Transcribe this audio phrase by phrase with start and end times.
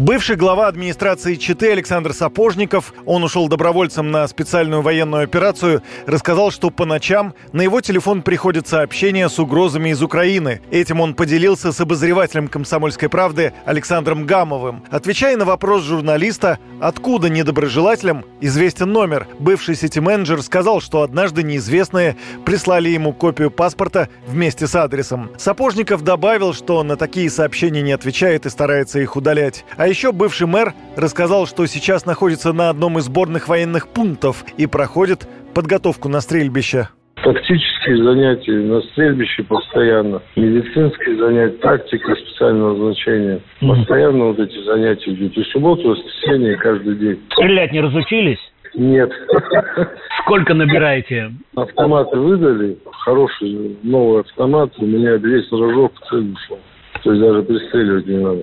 [0.00, 6.70] Бывший глава администрации Читы Александр Сапожников, он ушел добровольцем на специальную военную операцию, рассказал, что
[6.70, 10.62] по ночам на его телефон приходят сообщения с угрозами из Украины.
[10.70, 14.84] Этим он поделился с обозревателем «Комсомольской правды» Александром Гамовым.
[14.90, 22.88] Отвечая на вопрос журналиста, откуда недоброжелателям известен номер, бывший сити-менеджер сказал, что однажды неизвестные прислали
[22.88, 25.30] ему копию паспорта вместе с адресом.
[25.36, 29.66] Сапожников добавил, что на такие сообщения не отвечает и старается их удалять.
[29.76, 34.66] А еще бывший мэр рассказал, что сейчас находится на одном из сборных военных пунктов и
[34.66, 36.88] проходит подготовку на стрельбище.
[37.22, 40.22] Тактические занятия на стрельбище постоянно.
[40.36, 43.40] Медицинские занятия, тактика специального значения.
[43.60, 45.36] Постоянно вот эти занятия идут.
[45.36, 47.20] И субботу, и воскресенье, каждый день.
[47.32, 48.38] Стрелять не разучились?
[48.74, 49.10] Нет.
[50.22, 51.32] Сколько набираете?
[51.56, 52.78] Автоматы выдали.
[52.90, 54.72] Хороший новый автомат.
[54.78, 56.58] У меня весь рожок в цель ушел.
[57.02, 58.42] То есть даже пристреливать не надо.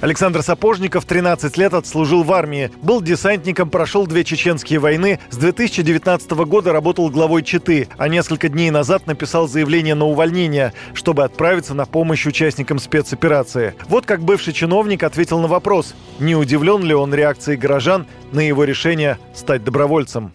[0.00, 6.30] Александр Сапожников 13 лет отслужил в армии, был десантником, прошел две чеченские войны, с 2019
[6.46, 11.84] года работал главой Читы, а несколько дней назад написал заявление на увольнение, чтобы отправиться на
[11.84, 13.74] помощь участникам спецоперации.
[13.88, 18.62] Вот как бывший чиновник ответил на вопрос, не удивлен ли он реакцией горожан на его
[18.62, 20.32] решение стать добровольцем.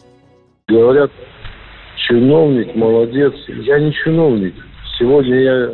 [0.67, 1.11] Говорят,
[2.07, 3.33] чиновник, молодец.
[3.47, 4.55] Я не чиновник.
[4.99, 5.69] Сегодня я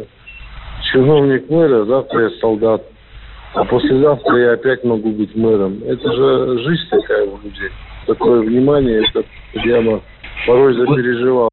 [0.92, 2.84] чиновник мэра, завтра я солдат.
[3.54, 5.82] А послезавтра я опять могу быть мэром.
[5.84, 7.70] Это же жизнь такая у людей.
[8.06, 10.02] Такое внимание, это прямо
[10.46, 11.50] порой запереживал.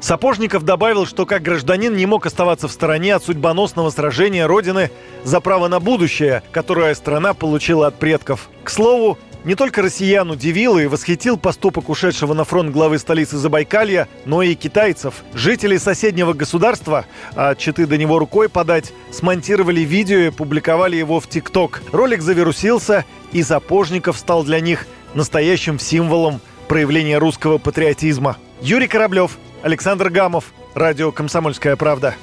[0.00, 4.90] Сапожников добавил, что как гражданин не мог оставаться в стороне от судьбоносного сражения Родины
[5.24, 8.48] за право на будущее, которое страна получила от предков.
[8.64, 14.08] К слову, не только россиян удивил и восхитил поступок ушедшего на фронт главы столицы Забайкалья,
[14.24, 15.22] но и китайцев.
[15.34, 21.28] Жители соседнего государства, а читы до него рукой подать, смонтировали видео и публиковали его в
[21.28, 21.82] ТикТок.
[21.92, 28.36] Ролик завирусился, и Сапожников стал для них настоящим символом проявления русского патриотизма.
[28.60, 32.14] Юрий Кораблев, Александр Гамов, радио «Комсомольская правда».